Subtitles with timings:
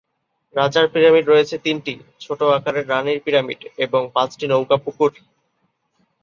[0.55, 1.93] রাজার পিরামিড রয়েছে তিনটি
[2.19, 5.11] ছোট আকারের রানীর পিরামিড এবং পাঁচটি নৌকা পুকুর।